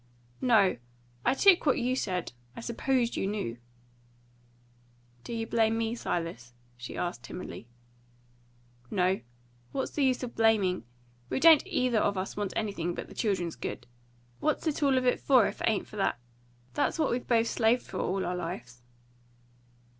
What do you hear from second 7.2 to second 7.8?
timidly.